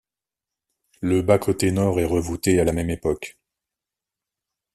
Le 1.01 1.21
bas-côté 1.21 1.69
nord 1.69 1.99
est 1.99 2.05
revoûté 2.05 2.59
à 2.59 2.63
la 2.63 2.71
même 2.73 2.89
époque. 2.89 3.37